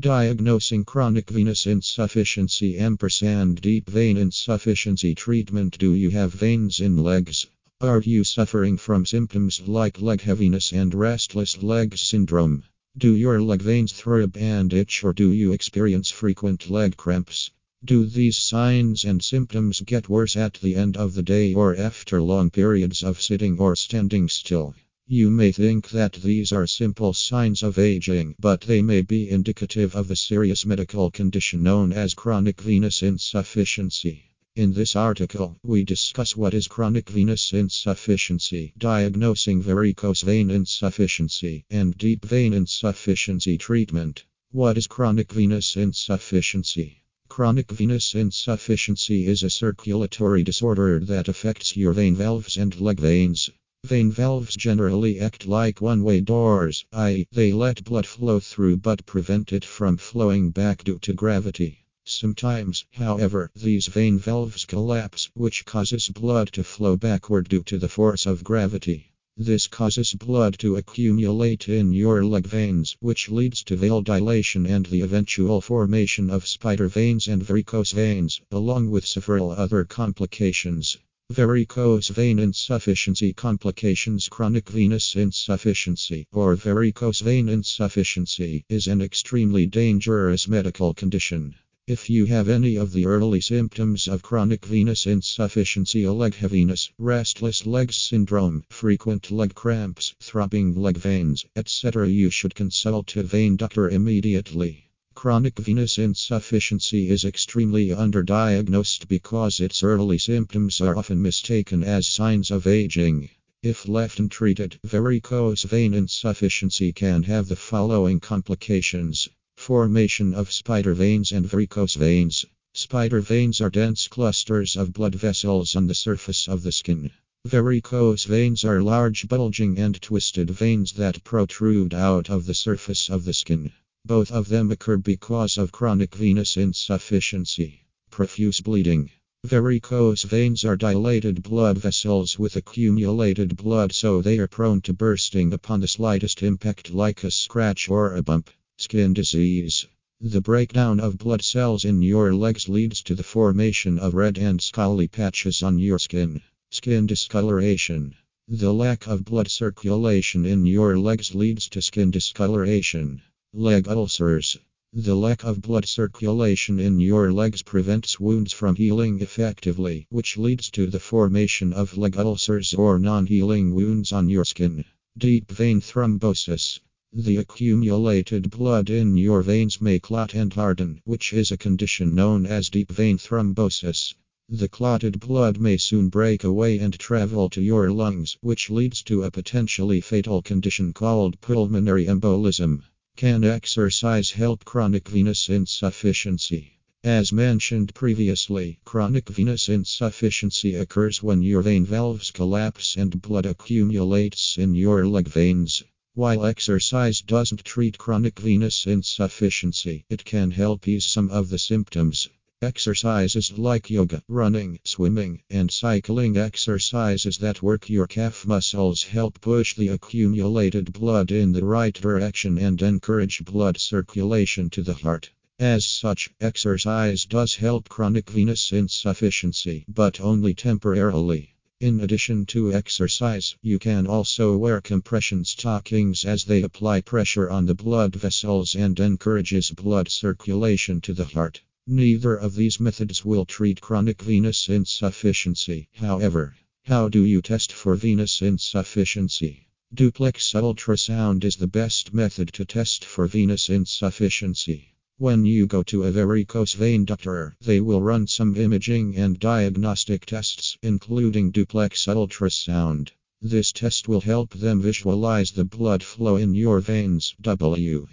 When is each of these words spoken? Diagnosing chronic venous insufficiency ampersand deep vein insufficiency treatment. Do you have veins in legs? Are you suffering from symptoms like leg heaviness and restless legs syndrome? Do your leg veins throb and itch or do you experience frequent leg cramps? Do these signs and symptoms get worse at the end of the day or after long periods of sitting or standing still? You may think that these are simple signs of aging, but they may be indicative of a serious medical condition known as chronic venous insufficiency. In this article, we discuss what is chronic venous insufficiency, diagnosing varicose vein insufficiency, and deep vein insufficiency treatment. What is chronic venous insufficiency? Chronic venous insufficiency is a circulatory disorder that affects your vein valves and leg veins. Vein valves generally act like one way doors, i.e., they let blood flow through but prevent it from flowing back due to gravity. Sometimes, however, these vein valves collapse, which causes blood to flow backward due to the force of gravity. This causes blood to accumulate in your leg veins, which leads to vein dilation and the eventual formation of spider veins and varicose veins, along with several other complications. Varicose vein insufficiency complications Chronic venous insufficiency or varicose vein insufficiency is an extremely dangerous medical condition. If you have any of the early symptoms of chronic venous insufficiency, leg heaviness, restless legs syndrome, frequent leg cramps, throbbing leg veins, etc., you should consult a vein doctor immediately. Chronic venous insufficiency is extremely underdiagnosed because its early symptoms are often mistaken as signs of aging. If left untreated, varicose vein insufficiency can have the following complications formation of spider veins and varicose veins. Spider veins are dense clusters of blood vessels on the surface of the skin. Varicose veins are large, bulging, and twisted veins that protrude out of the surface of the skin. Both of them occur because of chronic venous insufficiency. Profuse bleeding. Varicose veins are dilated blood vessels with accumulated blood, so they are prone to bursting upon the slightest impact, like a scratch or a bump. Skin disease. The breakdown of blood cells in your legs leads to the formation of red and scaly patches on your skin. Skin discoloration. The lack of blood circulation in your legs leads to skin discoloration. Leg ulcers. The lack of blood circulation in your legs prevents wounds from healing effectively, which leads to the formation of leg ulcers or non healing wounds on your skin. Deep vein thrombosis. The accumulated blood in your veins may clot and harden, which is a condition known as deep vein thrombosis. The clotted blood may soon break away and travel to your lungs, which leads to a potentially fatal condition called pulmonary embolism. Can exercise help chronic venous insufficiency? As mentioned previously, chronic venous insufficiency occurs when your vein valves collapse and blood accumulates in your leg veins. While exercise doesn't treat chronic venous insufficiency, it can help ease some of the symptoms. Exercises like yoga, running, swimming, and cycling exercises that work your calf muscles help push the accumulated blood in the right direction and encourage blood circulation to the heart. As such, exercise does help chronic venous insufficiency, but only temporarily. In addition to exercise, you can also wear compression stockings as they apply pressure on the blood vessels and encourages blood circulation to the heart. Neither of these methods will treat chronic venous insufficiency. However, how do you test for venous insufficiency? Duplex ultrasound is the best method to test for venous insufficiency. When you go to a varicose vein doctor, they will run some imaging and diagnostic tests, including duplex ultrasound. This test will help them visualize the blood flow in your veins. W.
Diagnosing 0.00 0.86
chronic 0.86 1.28
venous 1.28 1.66
insufficiency 1.66 2.78
ampersand 2.78 3.60
deep 3.60 3.86
vein 3.86 4.16
insufficiency 4.16 5.14
treatment. 5.14 5.76
Do 5.76 5.92
you 5.92 6.08
have 6.08 6.32
veins 6.32 6.80
in 6.80 6.96
legs? 6.96 7.46
Are 7.82 8.00
you 8.00 8.24
suffering 8.24 8.78
from 8.78 9.04
symptoms 9.04 9.60
like 9.66 10.00
leg 10.00 10.22
heaviness 10.22 10.72
and 10.72 10.94
restless 10.94 11.62
legs 11.62 12.00
syndrome? 12.00 12.64
Do 12.96 13.14
your 13.14 13.42
leg 13.42 13.60
veins 13.60 13.92
throb 13.92 14.38
and 14.38 14.72
itch 14.72 15.04
or 15.04 15.12
do 15.12 15.32
you 15.32 15.52
experience 15.52 16.10
frequent 16.10 16.70
leg 16.70 16.96
cramps? 16.96 17.50
Do 17.84 18.06
these 18.06 18.38
signs 18.38 19.04
and 19.04 19.22
symptoms 19.22 19.82
get 19.82 20.08
worse 20.08 20.34
at 20.34 20.54
the 20.62 20.76
end 20.76 20.96
of 20.96 21.12
the 21.12 21.22
day 21.22 21.52
or 21.52 21.76
after 21.76 22.22
long 22.22 22.48
periods 22.48 23.02
of 23.02 23.20
sitting 23.20 23.58
or 23.58 23.76
standing 23.76 24.30
still? 24.30 24.74
You 25.12 25.28
may 25.28 25.50
think 25.50 25.90
that 25.90 26.12
these 26.12 26.52
are 26.52 26.68
simple 26.68 27.12
signs 27.14 27.64
of 27.64 27.80
aging, 27.80 28.36
but 28.38 28.60
they 28.60 28.80
may 28.80 29.02
be 29.02 29.28
indicative 29.28 29.96
of 29.96 30.08
a 30.08 30.14
serious 30.14 30.64
medical 30.64 31.10
condition 31.10 31.64
known 31.64 31.92
as 31.92 32.14
chronic 32.14 32.60
venous 32.60 33.02
insufficiency. 33.02 34.30
In 34.54 34.72
this 34.72 34.94
article, 34.94 35.58
we 35.64 35.82
discuss 35.82 36.36
what 36.36 36.54
is 36.54 36.68
chronic 36.68 37.10
venous 37.10 37.52
insufficiency, 37.52 38.72
diagnosing 38.78 39.60
varicose 39.60 40.22
vein 40.22 40.48
insufficiency, 40.48 41.64
and 41.68 41.98
deep 41.98 42.24
vein 42.24 42.52
insufficiency 42.52 43.58
treatment. 43.58 44.24
What 44.52 44.78
is 44.78 44.86
chronic 44.86 45.32
venous 45.32 45.76
insufficiency? 45.76 47.02
Chronic 47.28 47.72
venous 47.72 48.14
insufficiency 48.14 49.26
is 49.26 49.42
a 49.42 49.50
circulatory 49.50 50.44
disorder 50.44 51.00
that 51.00 51.26
affects 51.26 51.76
your 51.76 51.94
vein 51.94 52.14
valves 52.14 52.56
and 52.56 52.80
leg 52.80 53.00
veins. 53.00 53.50
Vein 53.90 54.12
valves 54.12 54.54
generally 54.54 55.18
act 55.18 55.48
like 55.48 55.80
one 55.80 56.04
way 56.04 56.20
doors, 56.20 56.84
i.e., 56.92 57.26
they 57.32 57.52
let 57.52 57.82
blood 57.82 58.06
flow 58.06 58.38
through 58.38 58.76
but 58.76 59.04
prevent 59.04 59.52
it 59.52 59.64
from 59.64 59.96
flowing 59.96 60.50
back 60.50 60.84
due 60.84 61.00
to 61.00 61.12
gravity. 61.12 61.78
Sometimes, 62.04 62.84
however, 62.92 63.50
these 63.56 63.88
vein 63.88 64.16
valves 64.16 64.64
collapse, 64.64 65.28
which 65.34 65.64
causes 65.64 66.08
blood 66.08 66.52
to 66.52 66.62
flow 66.62 66.96
backward 66.96 67.48
due 67.48 67.64
to 67.64 67.78
the 67.78 67.88
force 67.88 68.26
of 68.26 68.44
gravity. 68.44 69.10
This 69.36 69.66
causes 69.66 70.14
blood 70.14 70.56
to 70.60 70.76
accumulate 70.76 71.68
in 71.68 71.92
your 71.92 72.24
leg 72.24 72.46
veins, 72.46 72.96
which 73.00 73.28
leads 73.28 73.64
to 73.64 73.74
vein 73.74 74.04
dilation 74.04 74.66
and 74.66 74.86
the 74.86 75.00
eventual 75.00 75.60
formation 75.60 76.30
of 76.30 76.46
spider 76.46 76.86
veins 76.86 77.26
and 77.26 77.42
varicose 77.42 77.90
veins, 77.90 78.40
along 78.52 78.90
with 78.90 79.04
several 79.04 79.50
other 79.50 79.84
complications. 79.84 80.96
Varicose 81.30 82.08
vein 82.08 82.40
insufficiency 82.40 83.32
complications 83.32 84.28
Chronic 84.28 84.68
venous 84.68 85.14
insufficiency 85.14 86.26
or 86.32 86.56
varicose 86.56 87.20
vein 87.20 87.48
insufficiency 87.48 88.64
is 88.68 88.88
an 88.88 89.00
extremely 89.00 89.64
dangerous 89.64 90.48
medical 90.48 90.92
condition. 90.92 91.54
If 91.86 92.10
you 92.10 92.24
have 92.24 92.48
any 92.48 92.74
of 92.74 92.92
the 92.92 93.06
early 93.06 93.40
symptoms 93.40 94.08
of 94.08 94.22
chronic 94.22 94.66
venous 94.66 95.06
insufficiency, 95.06 96.04
leg 96.08 96.34
heaviness, 96.34 96.90
restless 96.98 97.64
legs 97.64 97.94
syndrome, 97.94 98.64
frequent 98.68 99.30
leg 99.30 99.54
cramps, 99.54 100.16
throbbing 100.18 100.74
leg 100.74 100.96
veins, 100.96 101.46
etc., 101.54 102.08
you 102.08 102.30
should 102.30 102.56
consult 102.56 103.14
a 103.14 103.22
vein 103.22 103.54
doctor 103.54 103.88
immediately. 103.88 104.89
Chronic 105.16 105.58
venous 105.58 105.98
insufficiency 105.98 107.10
is 107.10 107.26
extremely 107.26 107.88
underdiagnosed 107.88 109.06
because 109.06 109.60
its 109.60 109.82
early 109.82 110.16
symptoms 110.16 110.80
are 110.80 110.96
often 110.96 111.20
mistaken 111.20 111.84
as 111.84 112.06
signs 112.06 112.50
of 112.50 112.66
aging. 112.66 113.28
If 113.62 113.86
left 113.86 114.18
untreated, 114.18 114.78
varicose 114.82 115.64
vein 115.64 115.92
insufficiency 115.92 116.94
can 116.94 117.24
have 117.24 117.48
the 117.48 117.56
following 117.56 118.18
complications 118.18 119.28
formation 119.58 120.32
of 120.32 120.50
spider 120.52 120.94
veins 120.94 121.32
and 121.32 121.44
varicose 121.44 121.96
veins. 121.96 122.46
Spider 122.72 123.20
veins 123.20 123.60
are 123.60 123.68
dense 123.68 124.08
clusters 124.08 124.74
of 124.74 124.94
blood 124.94 125.16
vessels 125.16 125.76
on 125.76 125.86
the 125.86 125.94
surface 125.94 126.48
of 126.48 126.62
the 126.62 126.72
skin. 126.72 127.10
Varicose 127.46 128.24
veins 128.24 128.64
are 128.64 128.82
large, 128.82 129.28
bulging, 129.28 129.78
and 129.78 130.00
twisted 130.00 130.50
veins 130.50 130.92
that 130.92 131.24
protrude 131.24 131.92
out 131.92 132.30
of 132.30 132.46
the 132.46 132.54
surface 132.54 133.10
of 133.10 133.24
the 133.24 133.34
skin. 133.34 133.70
Both 134.06 134.32
of 134.32 134.48
them 134.48 134.70
occur 134.70 134.96
because 134.96 135.58
of 135.58 135.72
chronic 135.72 136.14
venous 136.14 136.56
insufficiency. 136.56 137.84
Profuse 138.10 138.60
bleeding. 138.60 139.10
Varicose 139.44 140.22
veins 140.22 140.64
are 140.64 140.76
dilated 140.76 141.42
blood 141.42 141.78
vessels 141.78 142.38
with 142.38 142.56
accumulated 142.56 143.56
blood, 143.56 143.92
so 143.92 144.20
they 144.20 144.38
are 144.38 144.48
prone 144.48 144.80
to 144.82 144.92
bursting 144.92 145.52
upon 145.52 145.80
the 145.80 145.86
slightest 145.86 146.42
impact, 146.42 146.92
like 146.92 147.24
a 147.24 147.30
scratch 147.30 147.88
or 147.88 148.16
a 148.16 148.22
bump. 148.22 148.50
Skin 148.78 149.12
disease. 149.12 149.86
The 150.20 150.40
breakdown 150.40 150.98
of 150.98 151.16
blood 151.18 151.42
cells 151.42 151.84
in 151.84 152.02
your 152.02 152.34
legs 152.34 152.68
leads 152.68 153.02
to 153.04 153.14
the 153.14 153.22
formation 153.22 153.98
of 153.98 154.14
red 154.14 154.38
and 154.38 154.60
scaly 154.60 155.08
patches 155.08 155.62
on 155.62 155.78
your 155.78 155.98
skin. 155.98 156.42
Skin 156.70 157.06
discoloration. 157.06 158.14
The 158.48 158.72
lack 158.74 159.06
of 159.06 159.24
blood 159.24 159.50
circulation 159.50 160.46
in 160.46 160.66
your 160.66 160.98
legs 160.98 161.34
leads 161.34 161.68
to 161.68 161.80
skin 161.80 162.10
discoloration. 162.10 163.22
Leg 163.52 163.88
ulcers. 163.88 164.56
The 164.92 165.16
lack 165.16 165.42
of 165.42 165.60
blood 165.60 165.84
circulation 165.84 166.78
in 166.78 167.00
your 167.00 167.32
legs 167.32 167.62
prevents 167.62 168.20
wounds 168.20 168.52
from 168.52 168.76
healing 168.76 169.20
effectively, 169.20 170.06
which 170.08 170.38
leads 170.38 170.70
to 170.70 170.86
the 170.86 171.00
formation 171.00 171.72
of 171.72 171.98
leg 171.98 172.16
ulcers 172.16 172.72
or 172.74 173.00
non 173.00 173.26
healing 173.26 173.74
wounds 173.74 174.12
on 174.12 174.28
your 174.28 174.44
skin. 174.44 174.84
Deep 175.18 175.50
vein 175.50 175.80
thrombosis. 175.80 176.78
The 177.12 177.38
accumulated 177.38 178.50
blood 178.50 178.88
in 178.88 179.16
your 179.16 179.42
veins 179.42 179.80
may 179.80 179.98
clot 179.98 180.32
and 180.32 180.52
harden, 180.52 181.00
which 181.04 181.32
is 181.32 181.50
a 181.50 181.56
condition 181.56 182.14
known 182.14 182.46
as 182.46 182.70
deep 182.70 182.92
vein 182.92 183.18
thrombosis. 183.18 184.14
The 184.48 184.68
clotted 184.68 185.18
blood 185.18 185.58
may 185.58 185.76
soon 185.76 186.08
break 186.08 186.44
away 186.44 186.78
and 186.78 186.96
travel 186.96 187.50
to 187.50 187.60
your 187.60 187.90
lungs, 187.90 188.38
which 188.42 188.70
leads 188.70 189.02
to 189.02 189.24
a 189.24 189.30
potentially 189.32 190.00
fatal 190.00 190.40
condition 190.40 190.92
called 190.92 191.40
pulmonary 191.40 192.06
embolism. 192.06 192.84
Can 193.20 193.44
exercise 193.44 194.30
help 194.30 194.64
chronic 194.64 195.06
venous 195.06 195.50
insufficiency? 195.50 196.78
As 197.04 197.34
mentioned 197.34 197.94
previously, 197.94 198.80
chronic 198.86 199.28
venous 199.28 199.68
insufficiency 199.68 200.74
occurs 200.74 201.22
when 201.22 201.42
your 201.42 201.60
vein 201.60 201.84
valves 201.84 202.30
collapse 202.30 202.96
and 202.96 203.20
blood 203.20 203.44
accumulates 203.44 204.56
in 204.56 204.74
your 204.74 205.06
leg 205.06 205.28
veins. 205.28 205.82
While 206.14 206.46
exercise 206.46 207.20
doesn't 207.20 207.62
treat 207.62 207.98
chronic 207.98 208.40
venous 208.40 208.86
insufficiency, 208.86 210.06
it 210.08 210.24
can 210.24 210.52
help 210.52 210.88
ease 210.88 211.04
some 211.04 211.28
of 211.28 211.50
the 211.50 211.58
symptoms. 211.58 212.30
Exercises 212.62 213.56
like 213.56 213.88
yoga, 213.88 214.22
running, 214.28 214.78
swimming, 214.84 215.40
and 215.48 215.70
cycling 215.70 216.36
exercises 216.36 217.38
that 217.38 217.62
work 217.62 217.88
your 217.88 218.06
calf 218.06 218.46
muscles 218.46 219.02
help 219.02 219.40
push 219.40 219.74
the 219.74 219.88
accumulated 219.88 220.92
blood 220.92 221.30
in 221.30 221.52
the 221.52 221.64
right 221.64 221.94
direction 221.94 222.58
and 222.58 222.82
encourage 222.82 223.42
blood 223.46 223.78
circulation 223.78 224.68
to 224.68 224.82
the 224.82 224.92
heart. 224.92 225.30
As 225.58 225.86
such, 225.86 226.28
exercise 226.38 227.24
does 227.24 227.54
help 227.54 227.88
chronic 227.88 228.28
venous 228.28 228.72
insufficiency, 228.72 229.86
but 229.88 230.20
only 230.20 230.52
temporarily. 230.52 231.54
In 231.80 232.00
addition 232.00 232.44
to 232.46 232.74
exercise, 232.74 233.56
you 233.62 233.78
can 233.78 234.06
also 234.06 234.54
wear 234.58 234.82
compression 234.82 235.46
stockings 235.46 236.26
as 236.26 236.44
they 236.44 236.60
apply 236.60 237.00
pressure 237.00 237.48
on 237.48 237.64
the 237.64 237.74
blood 237.74 238.14
vessels 238.14 238.74
and 238.74 239.00
encourages 239.00 239.70
blood 239.70 240.10
circulation 240.10 241.00
to 241.00 241.14
the 241.14 241.24
heart. 241.24 241.62
Neither 241.92 242.36
of 242.36 242.54
these 242.54 242.78
methods 242.78 243.24
will 243.24 243.44
treat 243.44 243.80
chronic 243.80 244.22
venous 244.22 244.68
insufficiency. 244.68 245.88
However, 245.94 246.54
how 246.84 247.08
do 247.08 247.24
you 247.24 247.42
test 247.42 247.72
for 247.72 247.96
venous 247.96 248.40
insufficiency? 248.40 249.66
Duplex 249.92 250.52
ultrasound 250.52 251.42
is 251.42 251.56
the 251.56 251.66
best 251.66 252.14
method 252.14 252.52
to 252.52 252.64
test 252.64 253.04
for 253.04 253.26
venous 253.26 253.68
insufficiency. 253.68 254.94
When 255.18 255.44
you 255.44 255.66
go 255.66 255.82
to 255.82 256.04
a 256.04 256.12
varicose 256.12 256.74
vein 256.74 257.06
doctor, 257.06 257.56
they 257.60 257.80
will 257.80 258.00
run 258.00 258.28
some 258.28 258.56
imaging 258.56 259.16
and 259.16 259.40
diagnostic 259.40 260.26
tests, 260.26 260.78
including 260.82 261.50
duplex 261.50 262.06
ultrasound. 262.06 263.10
This 263.42 263.72
test 263.72 264.06
will 264.06 264.20
help 264.20 264.50
them 264.50 264.80
visualize 264.80 265.50
the 265.50 265.64
blood 265.64 266.04
flow 266.04 266.36
in 266.36 266.54
your 266.54 266.78
veins. 266.78 267.34
W. 267.40 268.06